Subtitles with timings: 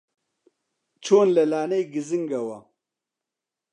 [1.03, 2.59] چۆن لە لانەی گزنگەوە